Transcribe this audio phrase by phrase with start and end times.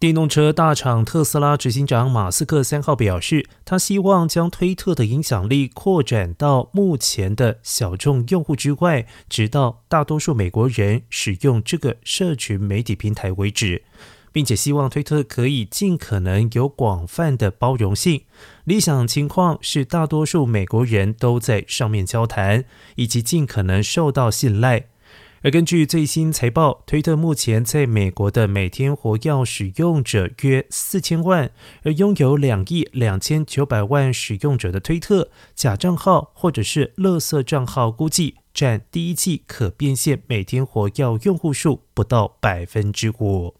[0.00, 13.82] 电动车大厂特斯拉执行长马斯克三号表示，他希望将推特的影响力扩展到目前的小众用户之外，直到大多数美国人使用这个社群媒体平台为止，
[14.30, 18.22] 并且希望推特可以尽可能有广泛的包容性。
[18.62, 24.86] 理想情况是大多数美国人都在上面交谈，以及尽可能受到信赖。
[25.42, 31.50] 而根据最新财报，推特目前在美国的每天活跃使用者约四千万，
[31.84, 43.57] 而拥有两亿两千九百万使用者的推特假账号或者是垃圾账号，估计占第一季可变现每天活跃用户数不到百分之五。